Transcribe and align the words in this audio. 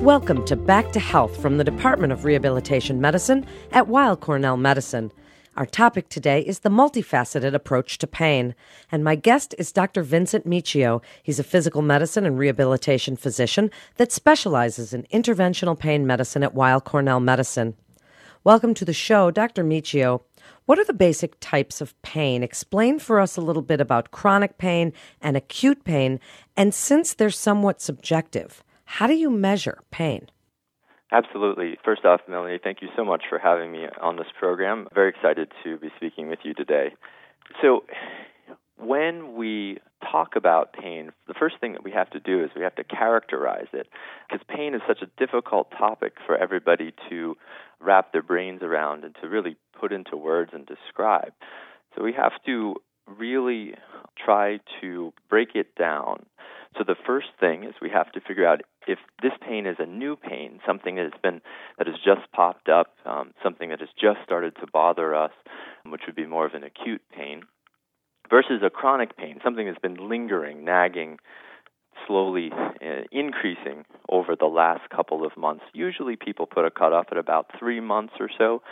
Welcome 0.00 0.44
to 0.46 0.56
Back 0.56 0.92
to 0.92 0.98
Health 0.98 1.40
from 1.40 1.58
the 1.58 1.64
Department 1.64 2.12
of 2.12 2.24
Rehabilitation 2.24 3.00
Medicine 3.00 3.46
at 3.70 3.86
Weill 3.86 4.16
Cornell 4.16 4.56
Medicine. 4.56 5.12
Our 5.56 5.66
topic 5.66 6.08
today 6.08 6.40
is 6.40 6.60
the 6.60 6.70
multifaceted 6.70 7.54
approach 7.54 7.98
to 7.98 8.06
pain, 8.06 8.54
and 8.90 9.04
my 9.04 9.14
guest 9.14 9.54
is 9.58 9.72
Dr. 9.72 10.02
Vincent 10.02 10.48
Miccio. 10.48 11.02
He's 11.22 11.38
a 11.38 11.44
physical 11.44 11.82
medicine 11.82 12.24
and 12.24 12.38
rehabilitation 12.38 13.14
physician 13.14 13.70
that 13.98 14.10
specializes 14.10 14.94
in 14.94 15.06
interventional 15.12 15.78
pain 15.78 16.06
medicine 16.06 16.42
at 16.42 16.54
Weill 16.54 16.80
Cornell 16.80 17.20
Medicine. 17.20 17.74
Welcome 18.42 18.72
to 18.74 18.86
the 18.86 18.94
show, 18.94 19.30
Dr. 19.30 19.62
Miccio. 19.62 20.22
What 20.70 20.78
are 20.78 20.84
the 20.84 20.92
basic 20.92 21.34
types 21.40 21.80
of 21.80 22.00
pain? 22.02 22.44
Explain 22.44 23.00
for 23.00 23.18
us 23.18 23.36
a 23.36 23.40
little 23.40 23.60
bit 23.60 23.80
about 23.80 24.12
chronic 24.12 24.56
pain 24.56 24.92
and 25.20 25.36
acute 25.36 25.82
pain, 25.82 26.20
and 26.56 26.72
since 26.72 27.12
they're 27.12 27.28
somewhat 27.28 27.80
subjective, 27.80 28.62
how 28.84 29.08
do 29.08 29.14
you 29.14 29.30
measure 29.30 29.80
pain? 29.90 30.28
Absolutely. 31.10 31.76
First 31.84 32.04
off, 32.04 32.20
Melanie, 32.28 32.60
thank 32.62 32.82
you 32.82 32.88
so 32.94 33.04
much 33.04 33.24
for 33.28 33.40
having 33.40 33.72
me 33.72 33.86
on 34.00 34.14
this 34.14 34.28
program. 34.38 34.86
Very 34.94 35.08
excited 35.08 35.50
to 35.64 35.76
be 35.78 35.88
speaking 35.96 36.28
with 36.28 36.38
you 36.44 36.54
today. 36.54 36.94
So, 37.60 37.82
when 38.76 39.34
we 39.34 39.78
talk 40.08 40.36
about 40.36 40.72
pain, 40.72 41.10
the 41.26 41.34
first 41.34 41.56
thing 41.60 41.72
that 41.72 41.82
we 41.82 41.90
have 41.90 42.10
to 42.10 42.20
do 42.20 42.44
is 42.44 42.50
we 42.54 42.62
have 42.62 42.76
to 42.76 42.84
characterize 42.84 43.66
it 43.72 43.88
because 44.28 44.44
pain 44.48 44.74
is 44.74 44.82
such 44.86 45.02
a 45.02 45.06
difficult 45.18 45.72
topic 45.72 46.12
for 46.24 46.36
everybody 46.36 46.94
to 47.08 47.36
wrap 47.80 48.12
their 48.12 48.22
brains 48.22 48.62
around 48.62 49.04
and 49.04 49.16
to 49.20 49.28
really 49.28 49.56
put 49.80 49.92
into 49.92 50.16
words 50.16 50.50
and 50.52 50.66
describe. 50.66 51.32
So, 51.96 52.02
we 52.02 52.12
have 52.12 52.32
to 52.46 52.76
really 53.06 53.74
try 54.24 54.60
to 54.80 55.12
break 55.28 55.54
it 55.54 55.74
down 55.74 56.26
so 56.78 56.84
the 56.84 56.94
first 57.06 57.28
thing 57.38 57.64
is 57.64 57.74
we 57.82 57.90
have 57.90 58.12
to 58.12 58.20
figure 58.20 58.46
out 58.46 58.62
if 58.86 58.98
this 59.22 59.32
pain 59.40 59.66
is 59.66 59.76
a 59.78 59.86
new 59.86 60.16
pain, 60.16 60.60
something 60.64 60.96
that 60.96 61.04
has 61.04 61.20
been 61.20 61.40
that 61.78 61.86
has 61.86 61.96
just 61.96 62.30
popped 62.32 62.68
up, 62.68 62.94
um, 63.04 63.32
something 63.42 63.70
that 63.70 63.80
has 63.80 63.88
just 64.00 64.18
started 64.24 64.54
to 64.56 64.66
bother 64.72 65.14
us, 65.14 65.32
which 65.84 66.02
would 66.06 66.14
be 66.14 66.26
more 66.26 66.46
of 66.46 66.54
an 66.54 66.62
acute 66.62 67.02
pain, 67.14 67.42
versus 68.30 68.62
a 68.64 68.70
chronic 68.70 69.16
pain, 69.16 69.40
something 69.42 69.66
that's 69.66 69.80
been 69.80 70.08
lingering, 70.08 70.64
nagging, 70.64 71.18
slowly 72.06 72.50
uh, 72.52 73.02
increasing 73.10 73.84
over 74.08 74.36
the 74.36 74.46
last 74.46 74.88
couple 74.90 75.26
of 75.26 75.36
months. 75.36 75.64
Usually, 75.74 76.14
people 76.14 76.46
put 76.46 76.64
a 76.64 76.70
cutoff 76.70 77.06
at 77.10 77.18
about 77.18 77.50
three 77.58 77.80
months 77.80 78.14
or 78.20 78.30
so. 78.38 78.62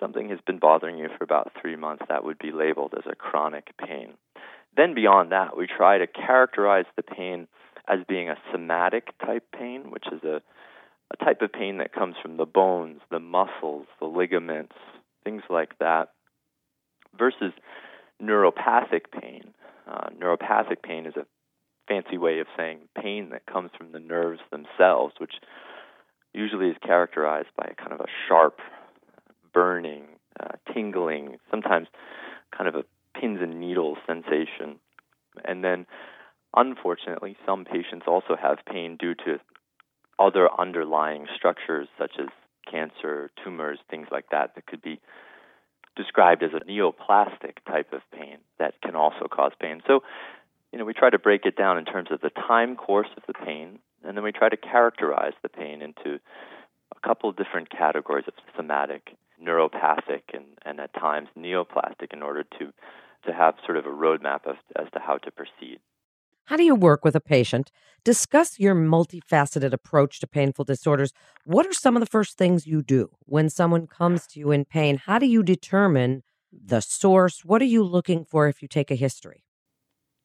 Something 0.00 0.28
has 0.30 0.40
been 0.46 0.58
bothering 0.58 0.98
you 0.98 1.08
for 1.16 1.24
about 1.24 1.52
three 1.60 1.76
months. 1.76 2.04
That 2.08 2.24
would 2.24 2.38
be 2.38 2.52
labeled 2.52 2.94
as 2.96 3.04
a 3.10 3.14
chronic 3.14 3.76
pain. 3.78 4.14
Then 4.76 4.94
beyond 4.94 5.32
that, 5.32 5.56
we 5.56 5.66
try 5.66 5.98
to 5.98 6.06
characterize 6.06 6.86
the 6.96 7.02
pain 7.02 7.46
as 7.86 8.00
being 8.08 8.28
a 8.28 8.36
somatic 8.50 9.16
type 9.24 9.44
pain, 9.56 9.90
which 9.90 10.06
is 10.10 10.22
a, 10.24 10.42
a 11.12 11.24
type 11.24 11.42
of 11.42 11.52
pain 11.52 11.78
that 11.78 11.92
comes 11.92 12.16
from 12.20 12.36
the 12.36 12.46
bones, 12.46 13.00
the 13.10 13.20
muscles, 13.20 13.86
the 14.00 14.06
ligaments, 14.06 14.74
things 15.22 15.42
like 15.48 15.78
that, 15.78 16.10
versus 17.16 17.52
neuropathic 18.22 19.10
pain. 19.20 19.54
Uh, 19.86 20.08
neuropathic 20.18 20.82
pain 20.82 21.06
is 21.06 21.14
a 21.16 21.26
fancy 21.86 22.18
way 22.18 22.40
of 22.40 22.46
saying 22.56 22.78
pain 23.00 23.30
that 23.30 23.46
comes 23.46 23.70
from 23.76 23.92
the 23.92 24.00
nerves 24.00 24.40
themselves, 24.50 25.14
which 25.18 25.34
usually 26.32 26.68
is 26.68 26.76
characterized 26.84 27.48
by 27.56 27.68
a 27.70 27.74
kind 27.74 27.92
of 27.92 28.00
a 28.00 28.08
sharp, 28.26 28.58
burning, 29.54 30.04
uh, 30.38 30.56
tingling, 30.72 31.38
sometimes 31.50 31.88
kind 32.56 32.68
of 32.68 32.74
a 32.74 32.84
pins 33.18 33.38
and 33.40 33.60
needles 33.60 33.98
sensation. 34.06 34.80
And 35.44 35.64
then, 35.64 35.86
unfortunately, 36.56 37.36
some 37.46 37.64
patients 37.64 38.04
also 38.06 38.36
have 38.40 38.58
pain 38.70 38.96
due 38.98 39.14
to 39.14 39.38
other 40.18 40.48
underlying 40.58 41.26
structures 41.34 41.88
such 41.98 42.12
as 42.18 42.26
cancer, 42.70 43.30
tumors, 43.42 43.78
things 43.90 44.08
like 44.10 44.26
that, 44.30 44.54
that 44.54 44.66
could 44.66 44.82
be 44.82 45.00
described 45.96 46.42
as 46.42 46.50
a 46.52 46.64
neoplastic 46.70 47.56
type 47.66 47.92
of 47.92 48.00
pain 48.12 48.38
that 48.58 48.74
can 48.82 48.96
also 48.96 49.26
cause 49.30 49.52
pain. 49.60 49.80
So, 49.86 50.00
you 50.72 50.78
know, 50.78 50.84
we 50.84 50.92
try 50.92 51.10
to 51.10 51.18
break 51.18 51.46
it 51.46 51.56
down 51.56 51.78
in 51.78 51.84
terms 51.84 52.08
of 52.10 52.20
the 52.20 52.30
time 52.30 52.74
course 52.74 53.08
of 53.16 53.22
the 53.26 53.34
pain, 53.34 53.78
and 54.04 54.16
then 54.16 54.24
we 54.24 54.32
try 54.32 54.48
to 54.48 54.56
characterize 54.56 55.34
the 55.42 55.48
pain 55.48 55.82
into 55.82 56.18
a 56.94 57.06
couple 57.06 57.30
of 57.30 57.36
different 57.36 57.70
categories 57.70 58.24
of 58.26 58.34
somatic, 58.56 59.16
neuropathic, 59.44 60.22
and, 60.32 60.46
and 60.64 60.80
at 60.80 60.94
times 60.94 61.28
neoplastic 61.38 62.12
in 62.12 62.22
order 62.22 62.44
to 62.58 62.72
to 63.26 63.32
have 63.32 63.54
sort 63.64 63.78
of 63.78 63.86
a 63.86 63.90
roadmap 63.90 64.46
of, 64.46 64.56
as 64.76 64.86
to 64.92 64.98
how 64.98 65.16
to 65.16 65.30
proceed. 65.30 65.78
How 66.46 66.58
do 66.58 66.62
you 66.62 66.74
work 66.74 67.04
with 67.04 67.16
a 67.16 67.20
patient? 67.20 67.70
Discuss 68.04 68.60
your 68.60 68.74
multifaceted 68.74 69.72
approach 69.72 70.20
to 70.20 70.26
painful 70.26 70.66
disorders. 70.66 71.12
What 71.44 71.66
are 71.66 71.72
some 71.72 71.96
of 71.96 72.00
the 72.00 72.06
first 72.06 72.36
things 72.36 72.66
you 72.66 72.82
do 72.82 73.08
when 73.20 73.48
someone 73.48 73.86
comes 73.86 74.26
to 74.28 74.40
you 74.40 74.50
in 74.50 74.66
pain? 74.66 74.98
How 74.98 75.18
do 75.18 75.26
you 75.26 75.42
determine 75.42 76.22
the 76.52 76.80
source? 76.80 77.46
What 77.46 77.62
are 77.62 77.66
you 77.66 77.82
looking 77.82 78.26
for 78.26 78.46
if 78.46 78.60
you 78.60 78.68
take 78.68 78.90
a 78.90 78.94
history? 78.94 79.44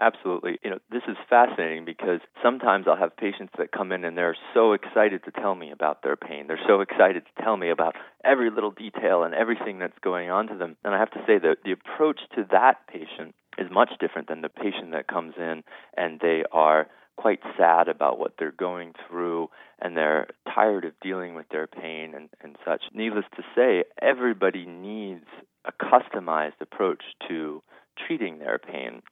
Absolutely. 0.00 0.58
You 0.62 0.70
know, 0.70 0.78
this 0.90 1.02
is 1.08 1.16
fascinating 1.28 1.84
because 1.84 2.20
sometimes 2.40 2.86
I'll 2.86 2.96
have 2.96 3.16
patients 3.16 3.52
that 3.58 3.72
come 3.72 3.90
in 3.90 4.04
and 4.04 4.16
they're 4.16 4.36
so 4.54 4.72
excited 4.72 5.24
to 5.24 5.32
tell 5.32 5.56
me 5.56 5.72
about 5.72 6.02
their 6.02 6.16
pain. 6.16 6.46
They're 6.46 6.60
so 6.68 6.80
excited 6.80 7.24
to 7.26 7.42
tell 7.42 7.56
me 7.56 7.70
about 7.70 7.96
every 8.24 8.50
little 8.50 8.70
detail 8.70 9.24
and 9.24 9.34
everything 9.34 9.80
that's 9.80 9.98
going 10.00 10.30
on 10.30 10.46
to 10.48 10.56
them. 10.56 10.76
And 10.84 10.94
I 10.94 10.98
have 10.98 11.10
to 11.12 11.24
say 11.26 11.38
that 11.38 11.58
the 11.64 11.72
approach 11.72 12.20
to 12.36 12.46
that 12.52 12.86
patient 12.86 13.34
is 13.58 13.66
much 13.72 13.90
different 13.98 14.28
than 14.28 14.40
the 14.40 14.48
patient 14.48 14.92
that 14.92 15.08
comes 15.08 15.34
in 15.36 15.64
and 15.96 16.20
they 16.20 16.44
are 16.52 16.86
quite 17.16 17.40
sad 17.56 17.88
about 17.88 18.20
what 18.20 18.34
they're 18.38 18.52
going 18.52 18.92
through 19.08 19.48
and 19.80 19.96
they're 19.96 20.28
tired 20.54 20.84
of 20.84 20.92
dealing 21.02 21.34
with 21.34 21.48
their 21.50 21.66
pain 21.66 22.14
and, 22.14 22.28
and 22.40 22.56
such. 22.64 22.82
Needless 22.94 23.24
to 23.36 23.42
say, 23.56 23.82
everybody 24.00 24.64
needs 24.64 25.24
a 25.64 25.72
customized 25.72 26.60
approach 26.60 27.02
to 27.26 27.62
treating 28.06 28.38
their 28.38 28.60
pain. 28.60 29.02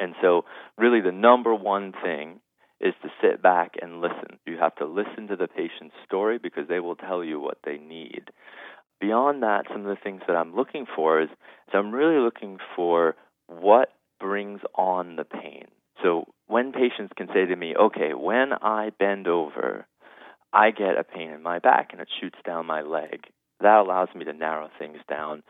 And 0.00 0.14
so, 0.22 0.44
really, 0.78 1.02
the 1.02 1.12
number 1.12 1.54
one 1.54 1.92
thing 2.02 2.40
is 2.80 2.94
to 3.02 3.10
sit 3.20 3.42
back 3.42 3.74
and 3.80 4.00
listen. 4.00 4.38
You 4.46 4.56
have 4.58 4.74
to 4.76 4.86
listen 4.86 5.28
to 5.28 5.36
the 5.36 5.46
patient's 5.46 5.94
story 6.06 6.38
because 6.38 6.66
they 6.68 6.80
will 6.80 6.96
tell 6.96 7.22
you 7.22 7.38
what 7.38 7.58
they 7.64 7.76
need. 7.76 8.30
Beyond 9.00 9.42
that, 9.42 9.66
some 9.70 9.82
of 9.82 9.86
the 9.86 10.02
things 10.02 10.22
that 10.26 10.36
I'm 10.36 10.56
looking 10.56 10.86
for 10.96 11.20
is, 11.20 11.28
is 11.28 11.74
I'm 11.74 11.92
really 11.92 12.18
looking 12.18 12.58
for 12.74 13.14
what 13.46 13.90
brings 14.18 14.60
on 14.74 15.16
the 15.16 15.24
pain. 15.24 15.66
So 16.02 16.24
when 16.46 16.72
patients 16.72 17.12
can 17.16 17.28
say 17.28 17.44
to 17.44 17.56
me, 17.56 17.74
okay, 17.76 18.14
when 18.14 18.52
I 18.54 18.90
bend 18.98 19.28
over, 19.28 19.86
I 20.52 20.70
get 20.70 20.98
a 20.98 21.04
pain 21.04 21.30
in 21.30 21.42
my 21.42 21.58
back 21.58 21.90
and 21.92 22.00
it 22.00 22.08
shoots 22.20 22.38
down 22.46 22.66
my 22.66 22.80
leg, 22.80 23.24
that 23.60 23.80
allows 23.80 24.08
me 24.14 24.24
to 24.24 24.32
narrow 24.32 24.70
things 24.78 24.98
down 25.08 25.42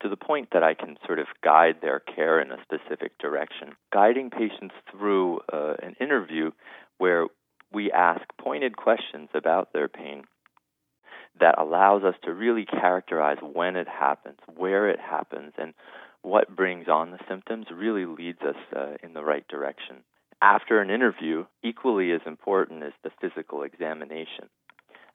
to 0.00 0.08
the 0.08 0.16
point 0.16 0.48
that 0.52 0.62
I 0.62 0.74
can 0.74 0.96
sort 1.06 1.18
of 1.18 1.26
guide 1.42 1.76
their 1.80 2.00
care 2.00 2.40
in 2.40 2.50
a 2.50 2.62
specific 2.62 3.18
direction. 3.18 3.72
Guiding 3.92 4.30
patients 4.30 4.74
through 4.90 5.40
uh, 5.52 5.74
an 5.82 5.96
interview 6.00 6.50
where 6.98 7.26
we 7.72 7.90
ask 7.90 8.22
pointed 8.38 8.76
questions 8.76 9.28
about 9.34 9.72
their 9.72 9.88
pain 9.88 10.24
that 11.40 11.58
allows 11.58 12.04
us 12.04 12.14
to 12.24 12.32
really 12.32 12.64
characterize 12.64 13.38
when 13.40 13.76
it 13.76 13.88
happens, 13.88 14.38
where 14.54 14.88
it 14.88 15.00
happens, 15.00 15.52
and 15.58 15.74
what 16.22 16.54
brings 16.54 16.88
on 16.88 17.10
the 17.10 17.18
symptoms 17.28 17.66
really 17.72 18.06
leads 18.06 18.40
us 18.42 18.56
uh, 18.76 18.94
in 19.02 19.14
the 19.14 19.24
right 19.24 19.46
direction. 19.48 19.96
After 20.40 20.80
an 20.80 20.90
interview, 20.90 21.44
equally 21.62 22.12
as 22.12 22.20
important 22.26 22.84
is 22.84 22.92
the 23.02 23.10
physical 23.20 23.62
examination. 23.62 24.48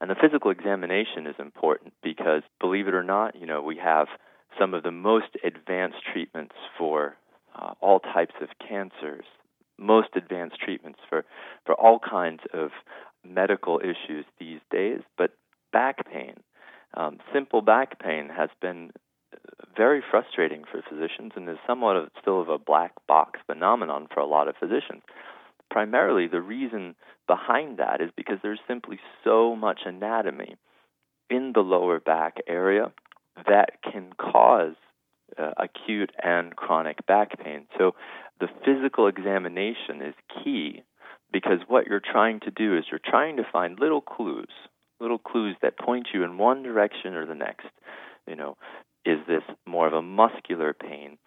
And 0.01 0.09
the 0.09 0.15
physical 0.15 0.51
examination 0.51 1.27
is 1.27 1.35
important 1.39 1.93
because, 2.01 2.41
believe 2.59 2.87
it 2.87 2.93
or 2.93 3.03
not, 3.03 3.35
you 3.35 3.45
know, 3.45 3.61
we 3.61 3.77
have 3.77 4.07
some 4.57 4.73
of 4.73 4.83
the 4.83 4.91
most 4.91 5.37
advanced 5.43 5.97
treatments 6.11 6.55
for 6.77 7.15
uh, 7.55 7.73
all 7.81 7.99
types 7.99 8.35
of 8.41 8.49
cancers, 8.65 9.25
most 9.77 10.09
advanced 10.15 10.59
treatments 10.59 10.99
for, 11.09 11.25
for 11.65 11.75
all 11.75 11.99
kinds 11.99 12.41
of 12.53 12.71
medical 13.25 13.79
issues 13.79 14.25
these 14.39 14.59
days. 14.71 14.99
But 15.17 15.31
back 15.71 16.09
pain, 16.11 16.35
um, 16.95 17.19
simple 17.33 17.61
back 17.61 17.99
pain, 17.99 18.29
has 18.35 18.49
been 18.61 18.91
very 19.75 20.01
frustrating 20.09 20.63
for 20.69 20.81
physicians 20.81 21.33
and 21.35 21.47
is 21.49 21.57
somewhat 21.67 21.95
of, 21.95 22.09
still 22.21 22.41
of 22.41 22.49
a 22.49 22.57
black 22.57 22.93
box 23.07 23.39
phenomenon 23.45 24.07
for 24.13 24.19
a 24.19 24.25
lot 24.25 24.47
of 24.47 24.55
physicians. 24.59 25.03
Primarily, 25.69 26.27
the 26.27 26.41
reason 26.41 26.95
behind 27.27 27.77
that 27.77 28.01
is 28.01 28.09
because 28.15 28.37
there's 28.41 28.59
simply 28.67 28.99
so 29.23 29.55
much 29.55 29.81
anatomy 29.85 30.55
in 31.29 31.51
the 31.53 31.61
lower 31.61 31.99
back 31.99 32.37
area 32.47 32.91
that 33.47 33.81
can 33.83 34.13
cause 34.13 34.75
uh, 35.37 35.51
acute 35.57 36.11
and 36.23 36.55
chronic 36.55 37.05
back 37.05 37.39
pain. 37.39 37.67
So 37.77 37.95
the 38.39 38.47
physical 38.65 39.07
examination 39.07 40.01
is 40.01 40.15
key 40.43 40.83
because 41.31 41.59
what 41.67 41.85
you're 41.87 42.01
trying 42.01 42.39
to 42.41 42.51
do 42.51 42.77
is 42.77 42.85
you're 42.89 42.99
trying 43.03 43.37
to 43.37 43.43
find 43.51 43.79
little 43.79 44.01
clues, 44.01 44.49
little 44.99 45.19
clues 45.19 45.55
that 45.61 45.77
point 45.77 46.07
you 46.13 46.23
in 46.23 46.37
one 46.37 46.63
direction 46.63 47.13
or 47.13 47.25
the 47.25 47.35
next. 47.35 47.67
You 48.27 48.35
know, 48.35 48.57
is 49.05 49.19
this 49.27 49.43
more 49.65 49.87
of 49.87 49.93
a 49.93 50.01
muscular 50.01 50.73
pain? 50.73 51.17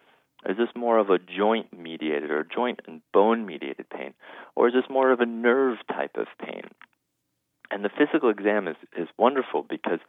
Is 0.47 0.57
this 0.57 0.69
more 0.75 0.97
of 0.97 1.09
a 1.09 1.19
joint 1.19 1.77
mediated 1.77 2.29
or 2.29 2.43
joint 2.43 2.81
and 2.87 3.01
bone 3.13 3.45
mediated 3.45 3.89
pain? 3.89 4.13
Or 4.55 4.67
is 4.67 4.73
this 4.73 4.89
more 4.89 5.11
of 5.11 5.21
a 5.21 5.25
nerve 5.25 5.77
type 5.87 6.17
of 6.17 6.27
pain? 6.43 6.63
And 7.71 7.83
the 7.83 7.89
physical 7.89 8.29
exam 8.29 8.67
is, 8.67 8.75
is 8.97 9.07
wonderful 9.17 9.65
because 9.67 9.99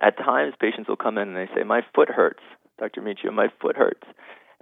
at 0.00 0.16
times 0.16 0.54
patients 0.60 0.88
will 0.88 0.96
come 0.96 1.18
in 1.18 1.28
and 1.28 1.36
they 1.36 1.52
say, 1.54 1.64
My 1.64 1.82
foot 1.94 2.08
hurts. 2.08 2.42
Dr. 2.78 3.02
Miccio, 3.02 3.32
my 3.32 3.48
foot 3.60 3.76
hurts. 3.76 4.06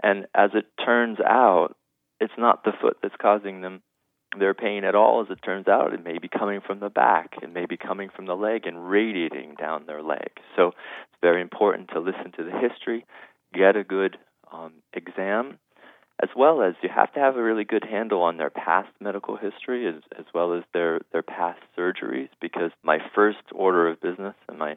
And 0.03 0.27
as 0.35 0.51
it 0.55 0.67
turns 0.85 1.19
out, 1.21 1.77
it's 2.21 2.33
not 2.39 2.65
the 2.65 2.73
foot 2.81 2.97
that's 3.03 3.15
causing 3.21 3.61
them 3.61 3.83
their 4.39 4.55
pain 4.55 4.85
at 4.85 4.95
all. 4.95 5.23
As 5.23 5.31
it 5.31 5.43
turns 5.45 5.69
out, 5.69 5.93
it 5.93 6.05
may 6.05 6.19
be 6.19 6.29
coming 6.29 6.61
from 6.67 6.81
the 6.81 6.91
back, 6.91 7.35
it 7.43 7.53
may 7.53 7.67
be 7.67 7.77
coming 7.77 8.11
from 8.15 8.27
the 8.27 8.35
leg 8.35 8.67
and 8.67 8.89
radiating 8.89 9.55
down 9.59 9.87
their 9.87 10.03
leg. 10.03 10.31
So 10.57 10.69
it's 10.69 11.21
very 11.23 11.41
important 11.41 11.91
to 11.91 12.01
listen 12.01 12.33
to 12.37 12.45
the 12.45 12.59
history, 12.59 13.05
get 13.55 13.77
a 13.77 13.85
good 13.85 14.17
um, 14.53 14.75
exam, 14.93 15.59
as 16.23 16.31
well 16.37 16.63
as 16.63 16.75
you 16.83 16.89
have 16.95 17.13
to 17.13 17.21
have 17.21 17.37
a 17.37 17.43
really 17.43 17.65
good 17.65 17.85
handle 17.85 18.23
on 18.23 18.39
their 18.39 18.51
past 18.51 18.89
medical 19.01 19.37
history 19.37 19.87
as, 19.87 20.03
as 20.19 20.25
well 20.35 20.55
as 20.55 20.65
their, 20.73 21.01
their 21.13 21.23
past 21.23 21.61
surgeries 21.77 22.29
because 22.41 22.71
my 22.83 22.99
first 23.15 23.39
order 23.55 23.89
of 23.89 24.01
business 24.01 24.35
and 24.49 24.59
my 24.59 24.77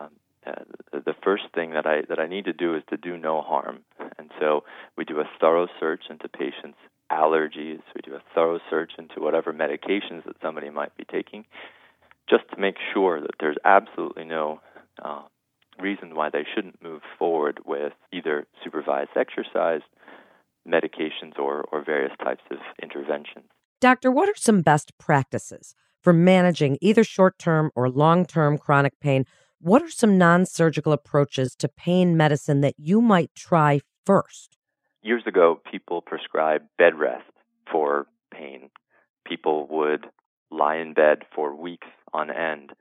um, 0.00 0.10
uh, 0.46 0.52
the 0.92 1.14
first 1.22 1.44
thing 1.54 1.72
that 1.72 1.86
I 1.86 2.02
that 2.08 2.18
I 2.18 2.26
need 2.26 2.46
to 2.46 2.52
do 2.52 2.74
is 2.74 2.82
to 2.90 2.96
do 2.96 3.16
no 3.16 3.42
harm, 3.42 3.80
and 4.18 4.30
so 4.40 4.64
we 4.96 5.04
do 5.04 5.20
a 5.20 5.28
thorough 5.40 5.68
search 5.78 6.04
into 6.08 6.28
patients' 6.28 6.78
allergies. 7.12 7.80
We 7.94 8.00
do 8.02 8.14
a 8.14 8.22
thorough 8.34 8.60
search 8.70 8.92
into 8.98 9.20
whatever 9.20 9.52
medications 9.52 10.24
that 10.24 10.36
somebody 10.40 10.70
might 10.70 10.96
be 10.96 11.04
taking, 11.04 11.44
just 12.28 12.44
to 12.54 12.60
make 12.60 12.76
sure 12.94 13.20
that 13.20 13.34
there's 13.38 13.58
absolutely 13.64 14.24
no 14.24 14.60
uh, 15.02 15.22
reason 15.78 16.14
why 16.14 16.30
they 16.30 16.44
shouldn't 16.54 16.82
move 16.82 17.02
forward 17.18 17.60
with 17.66 17.92
either 18.12 18.46
supervised 18.62 19.10
exercise, 19.16 19.82
medications, 20.66 21.38
or, 21.38 21.64
or 21.72 21.84
various 21.84 22.12
types 22.22 22.42
of 22.50 22.58
interventions. 22.82 23.46
Doctor, 23.80 24.10
what 24.10 24.28
are 24.28 24.36
some 24.36 24.60
best 24.60 24.96
practices 24.98 25.74
for 26.02 26.12
managing 26.12 26.78
either 26.80 27.04
short 27.04 27.38
term 27.38 27.70
or 27.74 27.88
long 27.88 28.26
term 28.26 28.58
chronic 28.58 28.98
pain? 29.00 29.24
What 29.62 29.82
are 29.82 29.90
some 29.90 30.16
non 30.16 30.46
surgical 30.46 30.90
approaches 30.90 31.54
to 31.56 31.68
pain 31.68 32.16
medicine 32.16 32.62
that 32.62 32.76
you 32.78 33.02
might 33.02 33.34
try 33.34 33.80
first? 34.06 34.56
Years 35.02 35.24
ago, 35.26 35.60
people 35.70 36.00
prescribed 36.00 36.64
bed 36.78 36.98
rest 36.98 37.30
for 37.70 38.06
pain. 38.32 38.70
People 39.26 39.66
would 39.70 40.06
lie 40.50 40.76
in 40.76 40.94
bed 40.94 41.24
for 41.34 41.54
weeks 41.54 41.88
on 42.14 42.30
end 42.30 42.72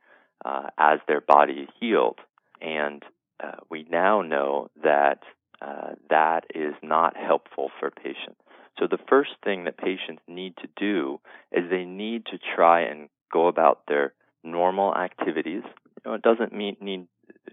uh, 0.46 0.70
as 0.78 1.00
their 1.06 1.20
body 1.20 1.68
healed. 1.81 2.20
And 2.62 3.04
uh, 3.44 3.58
we 3.70 3.86
now 3.92 4.22
know 4.22 4.70
that 4.81 5.20
uh, 5.62 5.96
that 6.10 6.46
is 6.56 6.76
not 6.81 7.18
helpful 7.18 7.72
for 7.78 7.92
patients. 7.92 8.40
So 8.80 8.88
the 8.90 9.04
first 9.10 9.31
thing 9.44 9.66
that 9.66 9.78
patients 9.78 10.22
need 10.30 10.56
to 10.62 10.70
do 10.78 11.20
is 11.52 11.70
they 11.70 11.84
need 11.84 12.26
to 12.28 12.38
try 12.56 12.84
and 12.84 13.10
go 13.34 13.48
about 13.48 13.81
their 13.90 14.14
normal 14.46 14.96
activities. 14.96 15.64
You 16.06 16.12
know, 16.12 16.16
it 16.16 16.22
doesn't 16.22 16.54
mean 16.54 16.78
need 16.80 17.07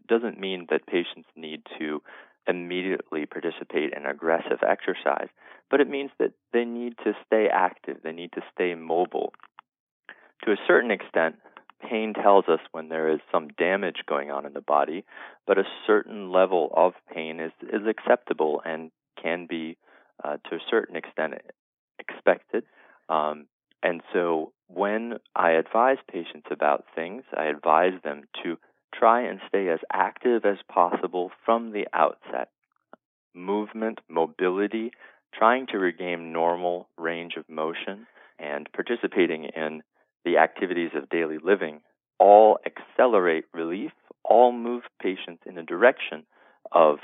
doesn't 0.09 0.39
mean 0.39 0.67
that 0.71 0.87
patients 0.87 1.29
need 1.35 1.63
to 1.79 2.03
immediately 2.47 3.27
participate 3.27 3.93
in 3.93 4.07
aggressive 4.07 4.59
exercise, 4.67 5.29
but 5.71 5.81
it 5.81 5.89
means 5.89 6.11
that 6.19 6.33
they 6.53 6.65
need 6.65 6.95
to 7.05 7.13
stay 7.27 7.49
active, 7.53 7.99
they 8.05 8.13
need 8.13 8.33
to 8.33 8.43
stay 8.55 8.75
mobile. 8.75 9.33
To 10.45 10.53
a 10.53 10.57
certain 10.67 10.93
extent, 10.93 11.37
pain 11.81 12.15
tells 12.15 12.45
us 12.49 12.61
when 12.71 12.89
there 12.89 13.11
is 13.11 13.19
some 13.33 13.49
damage 13.59 14.03
going 14.09 14.31
on 14.31 14.47
in 14.47 14.53
the 14.53 14.61
body, 14.61 15.05
but 15.47 15.59
a 15.59 15.65
certain 15.87 16.31
level 16.31 16.71
of 16.77 16.93
pain 17.13 17.41
is, 17.41 17.53
is 17.63 17.83
acceptable 17.89 18.63
and 18.65 18.91
can 19.21 19.47
be, 19.49 19.77
uh, 20.23 20.37
to 20.49 20.57
a 20.57 20.61
certain 20.71 20.95
extent, 20.95 21.35
expected. 21.99 22.65
Um, 23.09 23.47
and 23.83 24.03
so 24.13 24.53
when 24.69 25.19
I 25.35 25.53
advise 25.53 25.99
patients 26.11 26.49
about 26.51 26.85
things, 26.95 27.23
I 27.37 27.47
advise 27.47 28.01
them 28.03 28.25
to 28.43 28.57
try 28.95 29.23
and 29.23 29.41
stay 29.49 29.69
as 29.69 29.81
active 29.93 30.45
as 30.45 30.59
possible 30.73 31.31
from 31.45 31.73
the 31.73 31.87
outset. 31.93 32.49
Movement, 33.35 34.01
mobility, 34.09 34.93
trying 35.35 35.67
to 35.69 35.79
regain 35.79 36.33
normal 36.33 36.89
range 36.97 37.35
of 37.37 37.49
motion, 37.49 38.07
and 38.39 38.69
participating 38.73 39.45
in 39.45 39.83
the 40.25 40.39
activities 40.39 40.91
of 40.95 41.09
daily 41.09 41.39
living 41.43 41.81
all 42.19 42.59
accelerate 42.65 43.45
relief, 43.53 43.93
all 44.25 44.53
move 44.53 44.83
patients 45.01 45.43
in 45.47 45.59
a 45.59 45.63
direction 45.63 46.25
of 46.73 46.99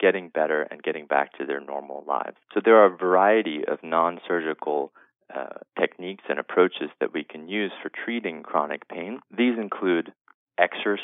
getting 0.00 0.28
better 0.28 0.62
and 0.62 0.82
getting 0.82 1.06
back 1.06 1.32
to 1.38 1.46
their 1.46 1.60
normal 1.60 2.04
lives. 2.06 2.36
So 2.52 2.60
there 2.64 2.76
are 2.76 2.92
a 2.92 2.96
variety 2.96 3.62
of 3.66 3.78
non 3.82 4.20
surgical 4.26 4.92
uh, 5.34 5.58
techniques 5.78 6.24
and 6.28 6.38
approaches 6.38 6.90
that 7.00 7.12
we 7.12 7.24
can 7.24 7.48
use 7.48 7.72
for 7.82 7.90
treating 7.90 8.42
chronic 8.42 8.88
pain. 8.88 9.20
These 9.36 9.58
include 9.58 10.12
exercise 10.58 10.98